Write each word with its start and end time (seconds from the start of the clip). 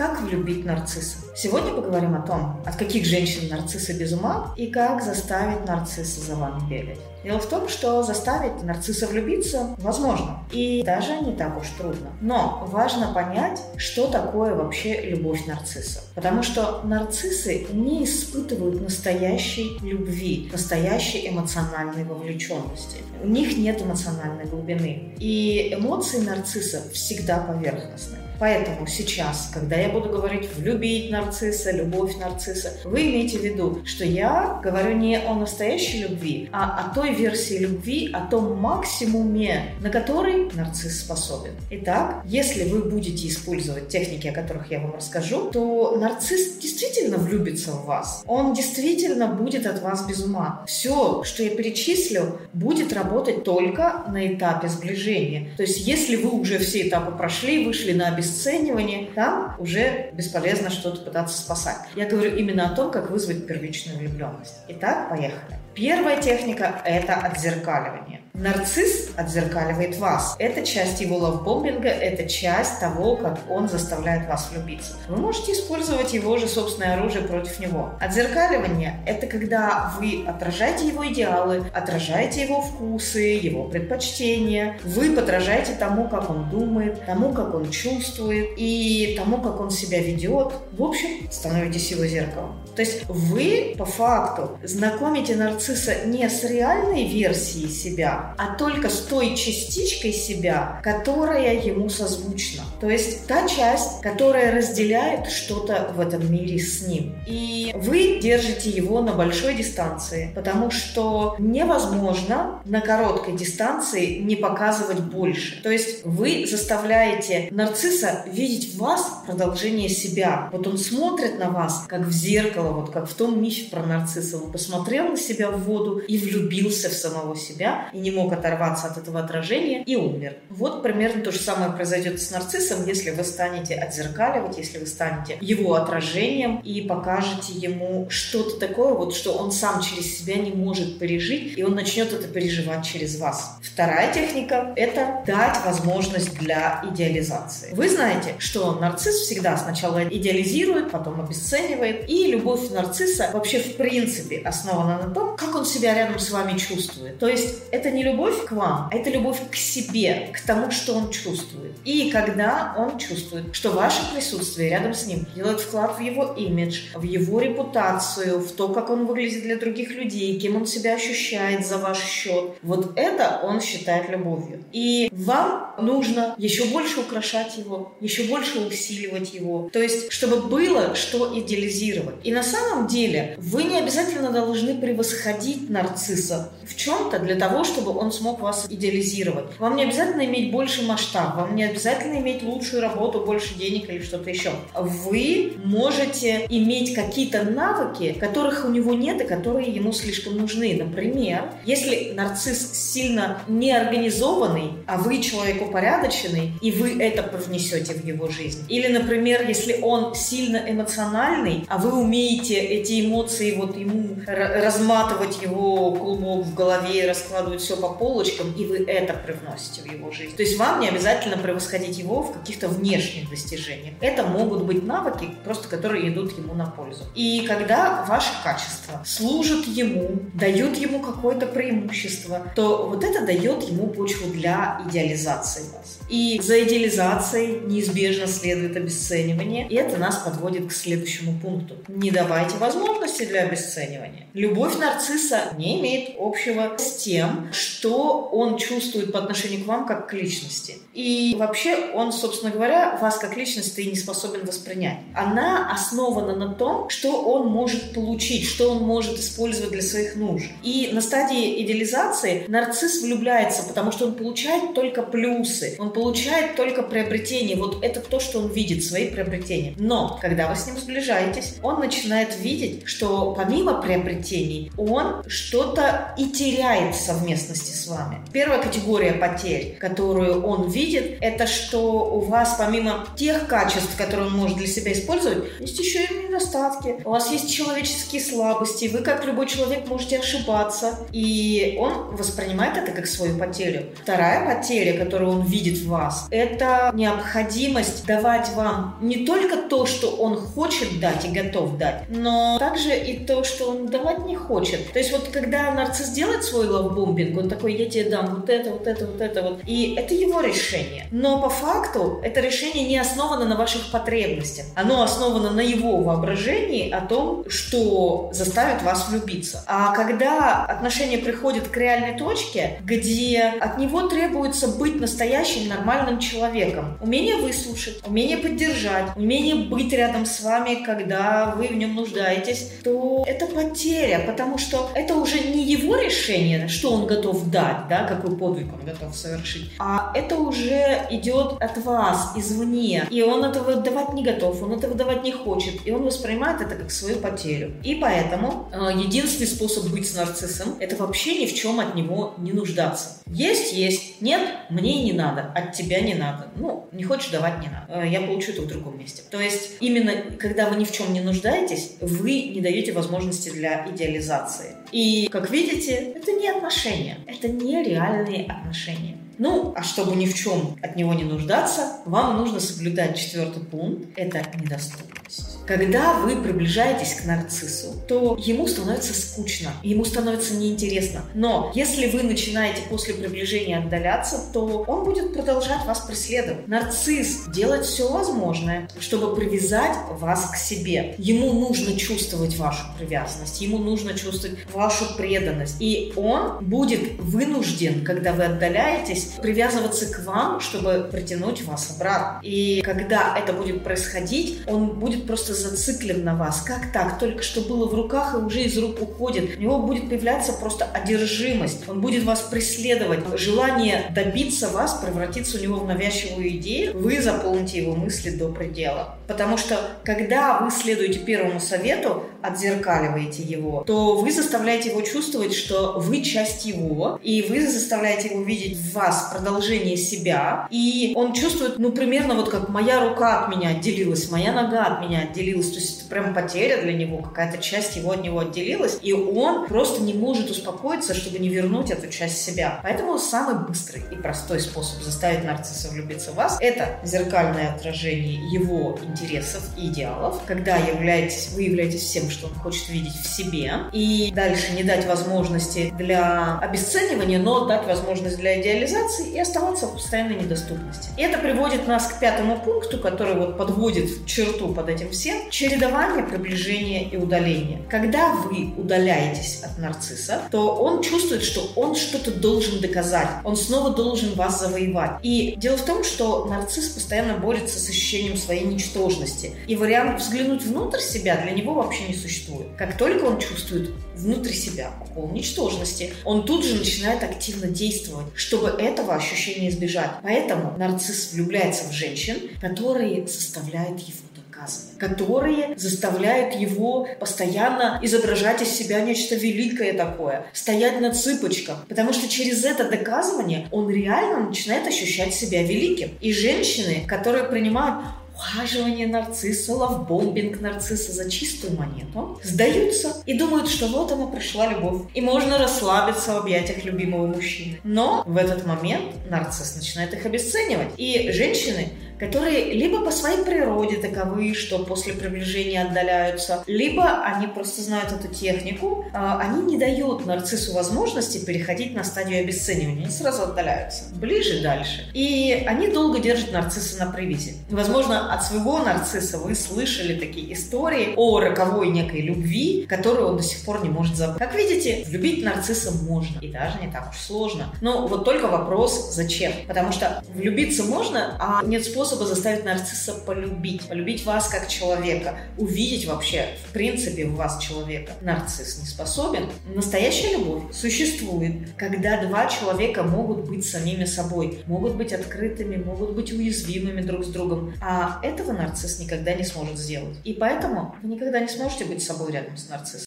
Как 0.00 0.22
влюбить 0.22 0.64
нарцисса? 0.64 1.18
Сегодня 1.36 1.74
поговорим 1.74 2.14
о 2.14 2.22
том, 2.22 2.62
от 2.64 2.74
каких 2.76 3.04
женщин 3.04 3.50
нарциссы 3.50 3.92
без 3.92 4.14
ума 4.14 4.54
и 4.56 4.68
как 4.68 5.02
заставить 5.02 5.66
нарцисса 5.66 6.22
за 6.22 6.36
вами 6.36 6.66
бегать. 6.70 6.98
Дело 7.22 7.38
в 7.38 7.46
том, 7.46 7.68
что 7.68 8.02
заставить 8.02 8.62
нарцисса 8.62 9.06
влюбиться 9.06 9.76
возможно. 9.76 10.42
И 10.52 10.82
даже 10.86 11.20
не 11.20 11.36
так 11.36 11.60
уж 11.60 11.68
трудно. 11.76 12.12
Но 12.22 12.66
важно 12.72 13.12
понять, 13.12 13.60
что 13.76 14.06
такое 14.06 14.54
вообще 14.54 15.02
любовь 15.02 15.44
нарцисса. 15.46 16.00
Потому 16.14 16.42
что 16.42 16.80
нарциссы 16.82 17.66
не 17.70 18.02
испытывают 18.06 18.80
настоящей 18.80 19.76
любви, 19.82 20.48
настоящей 20.50 21.28
эмоциональной 21.28 22.04
вовлеченности. 22.04 22.96
У 23.22 23.28
них 23.28 23.58
нет 23.58 23.82
эмоциональной 23.82 24.46
глубины. 24.46 25.14
И 25.18 25.74
эмоции 25.78 26.20
нарцисса 26.20 26.84
всегда 26.90 27.36
поверхностны. 27.36 28.16
Поэтому 28.40 28.86
сейчас, 28.86 29.50
когда 29.52 29.76
я 29.76 29.90
буду 29.90 30.08
говорить 30.08 30.48
«влюбить 30.56 31.10
нарцисса», 31.10 31.72
«любовь 31.72 32.16
нарцисса», 32.16 32.72
вы 32.84 33.02
имейте 33.02 33.38
в 33.38 33.44
виду, 33.44 33.82
что 33.84 34.02
я 34.02 34.58
говорю 34.62 34.96
не 34.96 35.16
о 35.18 35.34
настоящей 35.34 36.04
любви, 36.04 36.48
а 36.50 36.80
о 36.80 36.94
той 36.94 37.12
версии 37.12 37.58
любви, 37.58 38.08
о 38.14 38.26
том 38.26 38.58
максимуме, 38.58 39.74
на 39.82 39.90
который 39.90 40.50
нарцисс 40.54 41.00
способен. 41.00 41.52
Итак, 41.70 42.22
если 42.24 42.64
вы 42.64 42.82
будете 42.82 43.28
использовать 43.28 43.88
техники, 43.88 44.26
о 44.28 44.32
которых 44.32 44.70
я 44.70 44.80
вам 44.80 44.94
расскажу, 44.94 45.50
то 45.50 45.98
нарцисс 45.98 46.56
действительно 46.56 47.18
влюбится 47.18 47.72
в 47.72 47.84
вас. 47.84 48.22
Он 48.26 48.54
действительно 48.54 49.26
будет 49.26 49.66
от 49.66 49.82
вас 49.82 50.06
без 50.06 50.24
ума. 50.24 50.64
Все, 50.66 51.22
что 51.24 51.42
я 51.42 51.50
перечислю, 51.50 52.40
будет 52.54 52.94
работать 52.94 53.44
только 53.44 54.02
на 54.08 54.32
этапе 54.32 54.68
сближения. 54.68 55.50
То 55.58 55.62
есть, 55.64 55.86
если 55.86 56.16
вы 56.16 56.30
уже 56.30 56.58
все 56.58 56.88
этапы 56.88 57.12
прошли, 57.12 57.66
вышли 57.66 57.92
на 57.92 58.08
обесценивание, 58.08 58.29
обесценивании, 58.30 59.10
там 59.14 59.56
уже 59.58 60.10
бесполезно 60.12 60.70
что-то 60.70 61.02
пытаться 61.02 61.40
спасать. 61.40 61.78
Я 61.96 62.06
говорю 62.06 62.36
именно 62.36 62.70
о 62.70 62.74
том, 62.74 62.90
как 62.90 63.10
вызвать 63.10 63.46
первичную 63.46 63.98
влюбленность. 63.98 64.60
Итак, 64.68 65.10
поехали. 65.10 65.58
Первая 65.74 66.20
техника– 66.20 66.82
это 66.84 67.14
отзеркаливание. 67.14 68.20
Нарцисс 68.32 69.10
отзеркаливает 69.16 69.98
вас. 69.98 70.34
Это 70.38 70.64
часть 70.64 71.00
его 71.00 71.18
лавбомбинга, 71.18 71.88
это 71.88 72.28
часть 72.28 72.80
того, 72.80 73.16
как 73.16 73.38
он 73.50 73.68
заставляет 73.68 74.26
вас 74.28 74.50
влюбиться. 74.50 74.94
Вы 75.08 75.16
можете 75.16 75.52
использовать 75.52 76.14
его 76.14 76.38
же 76.38 76.48
собственное 76.48 76.94
оружие 76.94 77.22
против 77.24 77.60
него. 77.60 77.92
Отзеркаливание– 78.00 79.00
это 79.06 79.26
когда 79.26 79.92
вы 79.98 80.24
отражаете 80.26 80.88
его 80.88 81.06
идеалы, 81.08 81.64
отражаете 81.74 82.42
его 82.44 82.62
вкусы, 82.62 83.18
его 83.18 83.64
предпочтения. 83.64 84.78
Вы 84.84 85.14
подражаете 85.14 85.74
тому, 85.74 86.08
как 86.08 86.30
он 86.30 86.48
думает, 86.48 87.04
тому, 87.04 87.32
как 87.32 87.54
он 87.54 87.70
чувствует 87.70 88.50
и 88.56 89.16
тому, 89.18 89.38
как 89.42 89.60
он 89.60 89.70
себя 89.70 90.00
ведет. 90.00 90.52
В 90.72 90.82
общем, 90.82 91.30
становитесь 91.30 91.90
его 91.90 92.06
зеркалом. 92.06 92.58
То 92.74 92.82
есть 92.82 93.04
вы 93.08 93.74
по 93.76 93.84
факту 93.84 94.58
знакомите 94.62 95.36
нарцисса 95.36 95.69
не 96.06 96.28
с 96.28 96.44
реальной 96.44 97.06
версией 97.08 97.68
себя, 97.70 98.34
а 98.38 98.54
только 98.54 98.88
с 98.88 99.00
той 99.00 99.36
частичкой 99.36 100.12
себя, 100.12 100.80
которая 100.82 101.60
ему 101.60 101.88
созвучна. 101.88 102.62
То 102.80 102.88
есть 102.88 103.26
та 103.26 103.48
часть, 103.48 104.00
которая 104.00 104.52
разделяет 104.52 105.28
что-то 105.28 105.92
в 105.94 106.00
этом 106.00 106.30
мире 106.32 106.58
с 106.58 106.86
ним. 106.86 107.14
И 107.26 107.72
вы 107.74 108.20
держите 108.22 108.70
его 108.70 109.00
на 109.00 109.12
большой 109.12 109.54
дистанции, 109.54 110.32
потому 110.34 110.70
что 110.70 111.36
невозможно 111.38 112.60
на 112.64 112.80
короткой 112.80 113.36
дистанции 113.36 114.18
не 114.18 114.36
показывать 114.36 115.00
больше. 115.00 115.62
То 115.62 115.70
есть 115.70 116.04
вы 116.04 116.46
заставляете 116.46 117.48
нарцисса 117.50 118.24
видеть 118.26 118.74
в 118.74 118.78
вас 118.78 119.22
продолжение 119.26 119.88
себя. 119.88 120.48
Вот 120.52 120.66
он 120.66 120.78
смотрит 120.78 121.38
на 121.38 121.50
вас, 121.50 121.84
как 121.88 122.02
в 122.02 122.12
зеркало, 122.12 122.72
вот 122.72 122.90
как 122.90 123.08
в 123.08 123.14
том 123.14 123.42
мифе 123.42 123.70
про 123.70 123.82
нарцисса. 123.82 124.36
Он 124.38 124.52
посмотрел 124.52 125.08
на 125.08 125.16
себя 125.16 125.49
в 125.50 125.64
воду 125.64 125.98
и 125.98 126.18
влюбился 126.18 126.88
в 126.88 126.92
самого 126.92 127.36
себя, 127.36 127.88
и 127.92 127.98
не 127.98 128.10
мог 128.10 128.32
оторваться 128.32 128.86
от 128.86 128.98
этого 128.98 129.20
отражения, 129.20 129.82
и 129.84 129.96
умер. 129.96 130.36
Вот 130.48 130.82
примерно 130.82 131.22
то 131.22 131.32
же 131.32 131.38
самое 131.38 131.72
произойдет 131.72 132.20
с 132.20 132.30
нарциссом, 132.30 132.86
если 132.86 133.10
вы 133.10 133.24
станете 133.24 133.74
отзеркаливать, 133.74 134.58
если 134.58 134.78
вы 134.78 134.86
станете 134.86 135.38
его 135.40 135.74
отражением 135.74 136.60
и 136.60 136.82
покажете 136.82 137.52
ему 137.52 138.06
что-то 138.10 138.58
такое, 138.58 138.94
вот 138.94 139.14
что 139.14 139.32
он 139.32 139.52
сам 139.52 139.80
через 139.82 140.18
себя 140.18 140.36
не 140.36 140.50
может 140.50 140.98
пережить, 140.98 141.58
и 141.58 141.62
он 141.62 141.74
начнет 141.74 142.12
это 142.12 142.28
переживать 142.28 142.84
через 142.84 143.18
вас. 143.18 143.58
Вторая 143.62 144.12
техника– 144.12 144.72
это 144.76 145.22
дать 145.26 145.58
возможность 145.64 146.38
для 146.38 146.82
идеализации. 146.92 147.72
Вы 147.72 147.88
знаете, 147.88 148.34
что 148.38 148.72
нарцисс 148.74 149.16
всегда 149.16 149.56
сначала 149.56 150.04
идеализирует, 150.04 150.90
потом 150.90 151.20
обесценивает, 151.20 152.08
и 152.08 152.26
любовь 152.26 152.70
нарцисса 152.70 153.30
вообще 153.32 153.60
в 153.60 153.76
принципе 153.76 154.38
основана 154.38 155.06
на 155.06 155.14
том, 155.14 155.36
как 155.40 155.54
он 155.54 155.64
себя 155.64 155.94
рядом 155.94 156.18
с 156.18 156.30
вами 156.30 156.58
чувствует. 156.58 157.18
То 157.18 157.26
есть 157.26 157.62
это 157.72 157.90
не 157.90 158.04
любовь 158.04 158.44
к 158.44 158.52
вам, 158.52 158.90
а 158.92 158.94
это 158.94 159.08
любовь 159.08 159.38
к 159.50 159.56
себе, 159.56 160.28
к 160.34 160.40
тому, 160.42 160.70
что 160.70 160.94
он 160.94 161.10
чувствует. 161.10 161.72
И 161.84 162.10
когда 162.10 162.74
он 162.76 162.98
чувствует, 162.98 163.54
что 163.54 163.70
ваше 163.70 164.02
присутствие 164.12 164.68
рядом 164.70 164.92
с 164.92 165.06
ним 165.06 165.26
делает 165.34 165.60
вклад 165.60 165.96
в 165.96 166.00
его 166.00 166.34
имидж, 166.36 166.80
в 166.94 167.02
его 167.04 167.40
репутацию, 167.40 168.38
в 168.38 168.52
то, 168.52 168.68
как 168.68 168.90
он 168.90 169.06
выглядит 169.06 169.42
для 169.42 169.56
других 169.56 169.92
людей, 169.92 170.38
кем 170.38 170.56
он 170.56 170.66
себя 170.66 170.94
ощущает 170.94 171.66
за 171.66 171.78
ваш 171.78 171.98
счет, 172.02 172.52
вот 172.62 172.92
это 172.96 173.40
он 173.42 173.62
считает 173.62 174.10
любовью. 174.10 174.62
И 174.72 175.08
вам 175.10 175.74
нужно 175.78 176.34
еще 176.36 176.66
больше 176.66 177.00
украшать 177.00 177.56
его, 177.56 177.94
еще 178.00 178.24
больше 178.24 178.60
усиливать 178.60 179.32
его. 179.32 179.70
То 179.72 179.80
есть, 179.80 180.12
чтобы 180.12 180.42
было 180.42 180.94
что 180.94 181.38
идеализировать. 181.38 182.16
И 182.24 182.32
на 182.32 182.42
самом 182.42 182.86
деле 182.86 183.36
вы 183.38 183.64
не 183.64 183.78
обязательно 183.78 184.30
должны 184.30 184.78
превосходить 184.78 185.29
нарцисса 185.70 186.50
в 186.66 186.76
чем-то 186.76 187.18
для 187.18 187.36
того, 187.36 187.64
чтобы 187.64 187.96
он 187.96 188.12
смог 188.12 188.40
вас 188.40 188.66
идеализировать. 188.68 189.46
Вам 189.58 189.76
не 189.76 189.84
обязательно 189.84 190.24
иметь 190.24 190.50
больше 190.50 190.84
масштаб, 190.84 191.36
вам 191.36 191.56
не 191.56 191.64
обязательно 191.64 192.18
иметь 192.18 192.42
лучшую 192.42 192.82
работу, 192.82 193.20
больше 193.20 193.54
денег 193.54 193.88
или 193.88 194.02
что-то 194.02 194.30
еще. 194.30 194.52
Вы 194.74 195.54
можете 195.64 196.46
иметь 196.48 196.94
какие-то 196.94 197.44
навыки, 197.44 198.16
которых 198.18 198.64
у 198.64 198.68
него 198.68 198.94
нет 198.94 199.20
и 199.20 199.26
которые 199.26 199.68
ему 199.68 199.92
слишком 199.92 200.36
нужны. 200.36 200.74
Например, 200.74 201.52
если 201.64 202.12
нарцисс 202.14 202.72
сильно 202.72 203.42
неорганизованный, 203.48 204.72
а 204.86 204.98
вы 204.98 205.20
человек 205.20 205.62
упорядоченный, 205.62 206.52
и 206.60 206.70
вы 206.70 207.00
это 207.00 207.22
привнесете 207.22 207.94
в 207.94 208.04
его 208.04 208.28
жизнь. 208.28 208.64
Или, 208.68 208.88
например, 208.88 209.46
если 209.46 209.78
он 209.80 210.14
сильно 210.14 210.62
эмоциональный, 210.68 211.64
а 211.68 211.78
вы 211.78 211.92
умеете 211.92 212.54
эти 212.54 213.04
эмоции 213.06 213.52
вот 213.52 213.76
ему 213.76 214.16
разматывать 214.26 215.19
его 215.42 215.92
клубок 215.92 216.46
в 216.46 216.54
голове 216.54 217.04
и 217.04 217.06
раскладывать 217.06 217.60
все 217.60 217.76
по 217.76 217.90
полочкам, 217.90 218.52
и 218.52 218.64
вы 218.64 218.84
это 218.84 219.14
привносите 219.14 219.82
в 219.82 219.92
его 219.92 220.10
жизнь. 220.10 220.36
То 220.36 220.42
есть 220.42 220.58
вам 220.58 220.80
не 220.80 220.88
обязательно 220.88 221.36
превосходить 221.36 221.98
его 221.98 222.22
в 222.22 222.32
каких-то 222.32 222.68
внешних 222.68 223.30
достижениях. 223.30 223.94
Это 224.00 224.24
могут 224.24 224.64
быть 224.64 224.84
навыки, 224.84 225.30
просто 225.44 225.68
которые 225.68 226.08
идут 226.12 226.36
ему 226.36 226.54
на 226.54 226.66
пользу. 226.66 227.04
И 227.14 227.44
когда 227.46 228.04
ваши 228.08 228.32
качества 228.42 229.02
служат 229.04 229.66
ему, 229.66 230.20
дают 230.34 230.76
ему 230.76 231.00
какое-то 231.00 231.46
преимущество, 231.46 232.52
то 232.54 232.88
вот 232.88 233.04
это 233.04 233.24
дает 233.24 233.62
ему 233.64 233.88
почву 233.88 234.30
для 234.32 234.82
идеализации 234.88 235.62
вас. 235.72 235.98
И 236.08 236.40
за 236.42 236.62
идеализацией 236.64 237.60
неизбежно 237.66 238.26
следует 238.26 238.76
обесценивание, 238.76 239.68
и 239.68 239.74
это 239.74 239.96
нас 239.98 240.16
подводит 240.16 240.68
к 240.68 240.72
следующему 240.72 241.38
пункту. 241.38 241.76
Не 241.88 242.10
давайте 242.10 242.56
возможности 242.56 243.24
для 243.24 243.42
обесценивания. 243.42 244.26
Любовь 244.32 244.76
нарцисса 244.76 245.09
не 245.56 245.80
имеет 245.80 246.16
общего 246.18 246.76
с 246.78 246.96
тем, 246.96 247.48
что 247.52 248.28
он 248.32 248.58
чувствует 248.58 249.12
по 249.12 249.18
отношению 249.18 249.64
к 249.64 249.66
вам 249.66 249.86
как 249.86 250.08
к 250.08 250.12
личности. 250.12 250.78
И 250.94 251.36
вообще 251.38 251.90
он, 251.94 252.12
собственно 252.12 252.50
говоря, 252.50 252.98
вас 253.00 253.18
как 253.18 253.36
личность 253.36 253.78
и 253.78 253.86
не 253.86 253.96
способен 253.96 254.44
воспринять. 254.44 254.98
Она 255.14 255.70
основана 255.72 256.34
на 256.34 256.54
том, 256.54 256.88
что 256.88 257.22
он 257.22 257.48
может 257.48 257.92
получить, 257.94 258.46
что 258.46 258.70
он 258.70 258.82
может 258.82 259.18
использовать 259.18 259.72
для 259.72 259.82
своих 259.82 260.16
нужд. 260.16 260.46
И 260.62 260.90
на 260.92 261.00
стадии 261.00 261.62
идеализации 261.62 262.44
нарцисс 262.48 263.02
влюбляется, 263.02 263.62
потому 263.62 263.92
что 263.92 264.06
он 264.06 264.14
получает 264.14 264.74
только 264.74 265.02
плюсы, 265.02 265.76
он 265.78 265.92
получает 265.92 266.56
только 266.56 266.82
приобретение. 266.82 267.56
Вот 267.56 267.82
это 267.84 268.00
то, 268.00 268.20
что 268.20 268.38
он 268.38 268.48
видит, 268.48 268.84
свои 268.84 269.08
приобретения. 269.08 269.74
Но 269.78 270.18
когда 270.20 270.48
вы 270.48 270.56
с 270.56 270.66
ним 270.66 270.76
сближаетесь, 270.76 271.56
он 271.62 271.80
начинает 271.80 272.38
видеть, 272.40 272.82
что 272.86 273.34
помимо 273.36 273.80
приобретений, 273.80 274.72
он 274.76 274.99
он 275.00 275.28
что-то 275.28 276.14
и 276.16 276.26
теряет 276.26 276.94
совместности 276.94 277.72
с 277.72 277.86
вами. 277.86 278.18
Первая 278.32 278.60
категория 278.60 279.12
потерь, 279.12 279.76
которую 279.80 280.44
он 280.44 280.68
видит, 280.68 281.18
это 281.20 281.46
что 281.46 282.04
у 282.14 282.20
вас 282.20 282.56
помимо 282.58 283.06
тех 283.16 283.46
качеств, 283.46 283.96
которые 283.96 284.28
он 284.28 284.36
может 284.36 284.58
для 284.58 284.66
себя 284.66 284.92
использовать, 284.92 285.44
есть 285.60 285.78
еще 285.78 286.04
и 286.04 286.28
недостатки. 286.28 286.96
У 287.04 287.10
вас 287.10 287.30
есть 287.30 287.52
человеческие 287.52 288.20
слабости, 288.20 288.86
вы 288.86 288.98
как 288.98 289.24
любой 289.24 289.46
человек 289.46 289.86
можете 289.88 290.18
ошибаться, 290.18 290.98
и 291.12 291.76
он 291.78 292.16
воспринимает 292.16 292.76
это 292.76 292.92
как 292.92 293.06
свою 293.06 293.38
потерю. 293.38 293.86
Вторая 294.02 294.46
потеря, 294.46 294.98
которую 294.98 295.32
он 295.32 295.42
видит 295.42 295.78
в 295.78 295.88
вас, 295.88 296.26
это 296.30 296.90
необходимость 296.94 298.06
давать 298.06 298.50
вам 298.54 298.98
не 299.00 299.24
только 299.24 299.56
то, 299.68 299.86
что 299.86 300.08
он 300.08 300.36
хочет 300.36 301.00
дать 301.00 301.24
и 301.24 301.28
готов 301.28 301.76
дать, 301.78 302.04
но 302.08 302.58
также 302.58 302.96
и 302.96 303.24
то, 303.24 303.44
что 303.44 303.70
он 303.70 303.86
давать 303.86 304.26
не 304.26 304.36
хочет. 304.36 304.89
То 304.92 304.98
есть 304.98 305.12
вот 305.12 305.28
когда 305.28 305.70
нарцисс 305.72 306.10
делает 306.10 306.44
свой 306.44 306.68
лавбомбинг, 306.68 307.38
он 307.38 307.48
такой, 307.48 307.74
я 307.74 307.88
тебе 307.88 308.10
дам 308.10 308.34
вот 308.36 308.48
это, 308.48 308.70
вот 308.70 308.86
это, 308.86 309.06
вот 309.06 309.20
это 309.20 309.42
вот, 309.42 309.60
и 309.66 309.94
это 309.96 310.14
его 310.14 310.40
решение. 310.40 311.06
Но 311.10 311.40
по 311.40 311.48
факту 311.48 312.20
это 312.22 312.40
решение 312.40 312.88
не 312.88 312.98
основано 312.98 313.44
на 313.46 313.56
ваших 313.56 313.90
потребностях. 313.90 314.66
Оно 314.74 315.02
основано 315.02 315.50
на 315.50 315.60
его 315.60 315.98
воображении 315.98 316.90
о 316.90 317.00
том, 317.00 317.44
что 317.48 318.30
заставит 318.32 318.82
вас 318.82 319.08
влюбиться. 319.08 319.64
А 319.66 319.94
когда 319.94 320.64
отношения 320.64 321.18
приходят 321.18 321.68
к 321.68 321.76
реальной 321.76 322.18
точке, 322.18 322.80
где 322.84 323.54
от 323.60 323.78
него 323.78 324.08
требуется 324.08 324.68
быть 324.68 325.00
настоящим 325.00 325.68
нормальным 325.68 326.18
человеком, 326.18 326.98
умение 327.00 327.36
выслушать, 327.36 328.00
умение 328.06 328.38
поддержать, 328.38 329.16
умение 329.16 329.54
быть 329.54 329.92
рядом 329.92 330.26
с 330.26 330.40
вами, 330.40 330.82
когда 330.84 331.54
вы 331.56 331.68
в 331.68 331.76
нем 331.76 331.94
нуждаетесь, 331.94 332.70
то 332.82 333.24
это 333.26 333.46
потеря, 333.46 334.24
потому 334.26 334.58
что 334.58 334.79
это 334.94 335.14
уже 335.14 335.40
не 335.40 335.64
его 335.64 335.96
решение, 335.96 336.68
что 336.68 336.92
он 336.92 337.06
готов 337.06 337.50
дать, 337.50 337.88
да, 337.88 338.04
какой 338.04 338.36
подвиг 338.36 338.72
он 338.72 338.84
готов 338.84 339.16
совершить, 339.16 339.70
а 339.78 340.12
это 340.14 340.36
уже 340.36 341.06
идет 341.10 341.60
от 341.60 341.76
вас, 341.84 342.32
извне, 342.36 343.06
и 343.10 343.22
он 343.22 343.44
этого 343.44 343.76
давать 343.76 344.12
не 344.12 344.22
готов, 344.22 344.62
он 344.62 344.72
этого 344.72 344.94
давать 344.94 345.22
не 345.22 345.32
хочет, 345.32 345.86
и 345.86 345.90
он 345.90 346.02
воспринимает 346.02 346.60
это 346.60 346.74
как 346.74 346.90
свою 346.90 347.16
потерю. 347.16 347.72
И 347.82 347.94
поэтому 347.94 348.68
э, 348.72 348.90
единственный 348.96 349.46
способ 349.46 349.88
быть 349.88 350.10
с 350.10 350.14
нарциссом– 350.14 350.76
это 350.80 350.96
вообще 350.96 351.38
ни 351.38 351.46
в 351.46 351.54
чем 351.54 351.80
от 351.80 351.94
него 351.94 352.34
не 352.38 352.52
нуждаться. 352.52 353.20
Есть, 353.26 353.72
есть, 353.72 354.20
нет, 354.20 354.40
мне 354.70 355.02
не 355.02 355.12
надо, 355.12 355.52
от 355.54 355.72
тебя 355.72 356.00
не 356.00 356.14
надо. 356.14 356.48
Ну, 356.56 356.88
не 356.92 357.04
хочешь 357.04 357.30
давать, 357.30 357.60
не 357.60 357.68
надо. 357.68 358.02
Э, 358.02 358.08
я 358.08 358.20
получу 358.20 358.52
это 358.52 358.62
в 358.62 358.66
другом 358.66 358.98
месте. 358.98 359.22
То 359.30 359.40
есть 359.40 359.72
именно 359.80 360.12
когда 360.38 360.68
вы 360.68 360.76
ни 360.76 360.84
в 360.84 360.92
чем 360.92 361.12
не 361.12 361.20
нуждаетесь, 361.20 361.92
вы 362.00 362.42
не 362.54 362.60
даете 362.60 362.92
возможности 362.92 363.50
для 363.50 363.88
идеализации. 363.88 364.59
И, 364.92 365.28
как 365.28 365.50
видите, 365.50 365.94
это 366.14 366.32
не 366.32 366.48
отношения, 366.48 367.18
это 367.26 367.48
не 367.48 367.82
реальные 367.82 368.46
отношения. 368.46 369.16
Ну, 369.38 369.72
а 369.74 369.82
чтобы 369.82 370.16
ни 370.16 370.26
в 370.26 370.34
чем 370.34 370.76
от 370.82 370.96
него 370.96 371.14
не 371.14 371.24
нуждаться, 371.24 372.00
вам 372.04 372.36
нужно 372.36 372.60
соблюдать 372.60 373.18
четвертый 373.18 373.64
пункт– 373.64 374.08
это 374.16 374.44
недоступность. 374.58 375.49
Когда 375.66 376.14
вы 376.14 376.36
приближаетесь 376.36 377.14
к 377.14 377.24
нарциссу, 377.24 377.94
то 378.08 378.36
ему 378.40 378.66
становится 378.66 379.14
скучно, 379.14 379.70
ему 379.82 380.04
становится 380.04 380.54
неинтересно. 380.54 381.24
Но 381.34 381.70
если 381.74 382.08
вы 382.08 382.22
начинаете 382.22 382.82
после 382.88 383.14
приближения 383.14 383.78
отдаляться, 383.78 384.40
то 384.52 384.84
он 384.86 385.04
будет 385.04 385.32
продолжать 385.32 385.84
вас 385.86 386.00
преследовать. 386.00 386.66
Нарцисс 386.66 387.46
делает 387.48 387.84
все 387.86 388.10
возможное, 388.10 388.88
чтобы 388.98 389.34
привязать 389.36 389.96
вас 390.10 390.50
к 390.50 390.56
себе. 390.56 391.14
Ему 391.18 391.52
нужно 391.52 391.96
чувствовать 391.96 392.56
вашу 392.56 392.84
привязанность, 392.98 393.60
ему 393.60 393.78
нужно 393.78 394.14
чувствовать 394.14 394.58
вашу 394.72 395.16
преданность. 395.16 395.76
И 395.80 396.12
он 396.16 396.64
будет 396.64 397.20
вынужден, 397.20 398.04
когда 398.04 398.32
вы 398.32 398.44
отдаляетесь, 398.44 399.32
привязываться 399.40 400.06
к 400.06 400.24
вам, 400.24 400.60
чтобы 400.60 401.08
притянуть 401.10 401.62
вас 401.62 401.90
обратно. 401.94 402.40
И 402.42 402.80
когда 402.82 403.36
это 403.38 403.52
будет 403.52 403.84
происходить, 403.84 404.62
он 404.66 404.98
будет 404.98 405.26
просто 405.26 405.49
зациклен 405.54 406.24
на 406.24 406.34
вас. 406.34 406.62
Как 406.62 406.92
так? 406.92 407.18
Только 407.18 407.42
что 407.42 407.60
было 407.60 407.86
в 407.86 407.94
руках 407.94 408.34
и 408.34 408.38
уже 408.38 408.62
из 408.62 408.76
рук 408.78 409.00
уходит. 409.00 409.56
У 409.58 409.60
него 409.60 409.80
будет 409.80 410.08
появляться 410.08 410.52
просто 410.52 410.84
одержимость. 410.84 411.88
Он 411.88 412.00
будет 412.00 412.24
вас 412.24 412.40
преследовать. 412.40 413.20
Желание 413.38 414.10
добиться 414.14 414.68
вас 414.68 414.94
превратится 414.94 415.58
у 415.58 415.60
него 415.60 415.76
в 415.80 415.86
навязчивую 415.86 416.48
идею. 416.56 416.98
Вы 416.98 417.20
заполните 417.20 417.78
его 417.78 417.94
мысли 417.94 418.30
до 418.30 418.48
предела. 418.48 419.16
Потому 419.26 419.56
что, 419.56 419.78
когда 420.04 420.58
вы 420.58 420.70
следуете 420.70 421.20
первому 421.20 421.60
совету, 421.60 422.24
отзеркаливаете 422.42 423.42
его, 423.42 423.84
то 423.86 424.16
вы 424.16 424.32
заставляете 424.32 424.90
его 424.90 425.02
чувствовать, 425.02 425.54
что 425.54 425.94
вы 425.98 426.22
часть 426.22 426.64
его, 426.64 427.18
и 427.22 427.42
вы 427.42 427.66
заставляете 427.66 428.28
его 428.28 428.42
видеть 428.42 428.76
в 428.76 428.92
вас 428.92 429.30
продолжение 429.32 429.96
себя, 429.96 430.66
и 430.70 431.12
он 431.14 431.32
чувствует, 431.32 431.78
ну, 431.78 431.92
примерно 431.92 432.34
вот 432.34 432.48
как 432.48 432.68
моя 432.68 433.08
рука 433.08 433.44
от 433.44 433.54
меня 433.54 433.70
отделилась, 433.70 434.30
моя 434.30 434.52
нога 434.52 434.84
от 434.84 435.00
меня 435.00 435.20
отделилась, 435.20 435.39
то 435.40 435.80
есть 435.80 436.00
это 436.00 436.08
прям 436.08 436.34
потеря 436.34 436.82
для 436.82 436.92
него, 436.92 437.18
какая-то 437.18 437.58
часть 437.58 437.96
его 437.96 438.12
от 438.12 438.22
него 438.22 438.40
отделилась, 438.40 438.98
и 439.02 439.12
он 439.12 439.66
просто 439.66 440.02
не 440.02 440.14
может 440.14 440.50
успокоиться, 440.50 441.14
чтобы 441.14 441.38
не 441.38 441.48
вернуть 441.48 441.90
эту 441.90 442.08
часть 442.08 442.42
себя. 442.42 442.80
Поэтому 442.82 443.18
самый 443.18 443.66
быстрый 443.66 444.02
и 444.10 444.16
простой 444.16 444.60
способ 444.60 445.02
заставить 445.02 445.44
нарцисса 445.44 445.88
влюбиться 445.88 446.32
в 446.32 446.34
вас– 446.34 446.58
это 446.60 446.98
зеркальное 447.02 447.74
отражение 447.74 448.34
его 448.52 448.98
интересов 449.02 449.62
и 449.76 449.86
идеалов, 449.86 450.40
когда 450.46 450.76
являетесь, 450.76 451.50
вы 451.54 451.62
являетесь 451.62 452.02
всем, 452.02 452.30
что 452.30 452.46
он 452.46 452.54
хочет 452.54 452.88
видеть 452.88 453.14
в 453.14 453.26
себе, 453.26 453.72
и 453.92 454.32
дальше 454.34 454.72
не 454.72 454.84
дать 454.84 455.06
возможности 455.06 455.92
для 455.96 456.58
обесценивания, 456.58 457.38
но 457.38 457.66
дать 457.66 457.86
возможность 457.86 458.38
для 458.38 458.60
идеализации 458.60 459.32
и 459.32 459.40
оставаться 459.40 459.86
в 459.86 459.94
постоянной 459.94 460.36
недоступности. 460.36 461.10
И 461.16 461.22
это 461.22 461.38
приводит 461.38 461.86
нас 461.86 462.08
к 462.08 462.20
пятому 462.20 462.58
пункту, 462.58 462.98
который 462.98 463.34
вот 463.34 463.56
подводит 463.56 464.26
черту 464.26 464.72
под 464.74 464.88
этим 464.88 465.10
всем. 465.10 465.29
Чередование 465.50 466.24
приближения 466.24 467.08
и 467.08 467.16
удаления. 467.16 467.82
Когда 467.88 468.32
вы 468.32 468.72
удаляетесь 468.76 469.62
от 469.62 469.78
нарцисса, 469.78 470.42
то 470.50 470.74
он 470.76 471.02
чувствует, 471.02 471.42
что 471.42 471.72
он 471.76 471.94
что-то 471.94 472.30
должен 472.30 472.80
доказать. 472.80 473.28
Он 473.44 473.56
снова 473.56 473.90
должен 473.90 474.34
вас 474.34 474.60
завоевать. 474.60 475.18
И 475.22 475.54
дело 475.56 475.76
в 475.76 475.84
том, 475.84 476.04
что 476.04 476.44
нарцисс 476.46 476.88
постоянно 476.88 477.36
борется 477.38 477.78
с 477.78 477.88
ощущением 477.88 478.36
своей 478.36 478.64
ничтожности. 478.64 479.52
И 479.66 479.76
вариант 479.76 480.20
взглянуть 480.20 480.62
внутрь 480.62 481.00
себя 481.00 481.36
для 481.42 481.52
него 481.52 481.74
вообще 481.74 482.04
не 482.08 482.14
существует. 482.14 482.68
Как 482.78 482.96
только 482.96 483.24
он 483.24 483.38
чувствует 483.38 483.90
внутри 484.14 484.54
себя 484.54 484.92
укол 485.00 485.30
ничтожности, 485.32 486.12
он 486.24 486.44
тут 486.44 486.64
же 486.64 486.76
начинает 486.76 487.22
активно 487.22 487.66
действовать, 487.66 488.26
чтобы 488.34 488.68
этого 488.68 489.14
ощущения 489.14 489.68
избежать. 489.68 490.10
Поэтому 490.22 490.76
нарцисс 490.78 491.32
влюбляется 491.32 491.88
в 491.88 491.92
женщин, 491.92 492.36
которые 492.60 493.26
составляют 493.26 493.98
его 494.00 494.29
доказывать, 494.60 494.98
которые 494.98 495.76
заставляют 495.76 496.54
его 496.54 497.08
постоянно 497.18 497.98
изображать 498.02 498.62
из 498.62 498.68
себя 498.68 499.00
нечто 499.00 499.34
великое 499.34 499.92
такое, 499.92 500.46
стоять 500.52 501.00
на 501.00 501.12
цыпочках, 501.12 501.86
потому 501.88 502.12
что 502.12 502.28
через 502.28 502.64
это 502.64 502.88
доказывание 502.88 503.68
он 503.70 503.90
реально 503.90 504.48
начинает 504.48 504.86
ощущать 504.86 505.34
себя 505.34 505.62
великим. 505.62 506.10
И 506.20 506.32
женщины, 506.32 507.04
которые 507.06 507.44
принимают 507.44 508.04
ухаживание 508.40 509.06
нарцисса, 509.06 509.74
лавбомбинг 509.74 510.60
нарцисса 510.60 511.12
за 511.12 511.30
чистую 511.30 511.76
монету, 511.76 512.40
сдаются 512.42 513.22
и 513.26 513.38
думают, 513.38 513.68
что 513.68 513.86
вот 513.86 514.10
она 514.12 514.26
пришла 514.26 514.66
любовь. 514.66 515.02
И 515.14 515.20
можно 515.20 515.58
расслабиться 515.58 516.34
в 516.34 516.38
объятиях 516.38 516.84
любимого 516.84 517.26
мужчины. 517.26 517.80
Но 517.84 518.22
в 518.26 518.36
этот 518.36 518.66
момент 518.66 519.14
нарцисс 519.28 519.76
начинает 519.76 520.14
их 520.14 520.24
обесценивать. 520.24 520.88
И 520.96 521.30
женщины 521.32 521.92
которые 522.20 522.74
либо 522.74 523.02
по 523.02 523.10
своей 523.10 523.42
природе 523.42 523.96
таковы, 523.96 524.54
что 524.54 524.80
после 524.80 525.14
приближения 525.14 525.82
отдаляются, 525.82 526.62
либо 526.66 527.22
они 527.24 527.46
просто 527.46 527.80
знают 527.80 528.12
эту 528.12 528.32
технику, 528.32 529.06
а, 529.14 529.40
они 529.40 529.62
не 529.62 529.78
дают 529.78 530.26
нарциссу 530.26 530.74
возможности 530.74 531.42
переходить 531.44 531.94
на 531.94 532.04
стадию 532.04 532.40
обесценивания, 532.40 533.04
они 533.04 533.10
сразу 533.10 533.44
отдаляются, 533.44 534.04
ближе 534.14 534.62
дальше. 534.62 535.10
И 535.14 535.64
они 535.66 535.88
долго 535.88 536.20
держат 536.20 536.52
нарцисса 536.52 537.02
на 537.02 537.10
привязи. 537.10 537.56
Возможно, 537.70 538.29
от 538.34 538.44
своего 538.44 538.78
нарцисса 538.78 539.38
вы 539.38 539.54
слышали 539.54 540.18
такие 540.18 540.52
истории 540.52 541.14
о 541.16 541.40
роковой 541.40 541.88
некой 541.88 542.20
любви, 542.20 542.86
которую 542.88 543.28
он 543.28 543.36
до 543.36 543.42
сих 543.42 543.64
пор 543.64 543.82
не 543.82 543.88
может 543.88 544.16
забыть. 544.16 544.38
Как 544.38 544.54
видите, 544.54 545.04
влюбить 545.06 545.44
нарцисса 545.44 545.92
можно, 546.04 546.38
и 546.40 546.48
даже 546.48 546.78
не 546.80 546.90
так 546.90 547.10
уж 547.10 547.18
сложно. 547.18 547.74
Но 547.80 548.06
вот 548.06 548.24
только 548.24 548.46
вопрос, 548.46 549.12
зачем? 549.14 549.52
Потому 549.66 549.92
что 549.92 550.22
влюбиться 550.34 550.84
можно, 550.84 551.36
а 551.40 551.62
нет 551.64 551.84
способа 551.84 552.24
заставить 552.26 552.64
нарцисса 552.64 553.14
полюбить, 553.14 553.88
полюбить 553.88 554.24
вас 554.24 554.48
как 554.48 554.68
человека, 554.68 555.36
увидеть 555.58 556.06
вообще, 556.06 556.48
в 556.68 556.72
принципе, 556.72 557.26
в 557.26 557.34
вас 557.34 557.58
человека. 557.60 558.12
Нарцисс 558.20 558.78
не 558.78 558.86
способен. 558.86 559.48
Настоящая 559.74 560.36
любовь 560.36 560.62
существует, 560.72 561.74
когда 561.76 562.22
два 562.22 562.46
человека 562.46 563.02
могут 563.02 563.48
быть 563.48 563.68
самими 563.68 564.04
собой, 564.04 564.62
могут 564.66 564.94
быть 564.94 565.12
открытыми, 565.12 565.76
могут 565.76 566.14
быть 566.14 566.32
уязвимыми 566.32 567.00
друг 567.02 567.24
с 567.24 567.28
другом. 567.28 567.74
А 567.80 568.19
этого 568.22 568.52
нарцисс 568.52 568.98
никогда 568.98 569.34
не 569.34 569.44
сможет 569.44 569.78
сделать. 569.78 570.18
И 570.24 570.32
поэтому 570.34 570.94
вы 571.02 571.08
никогда 571.08 571.40
не 571.40 571.48
сможете 571.48 571.84
быть 571.84 572.02
собой 572.02 572.32
рядом 572.32 572.56
с 572.56 572.68
нарциссом. 572.68 572.98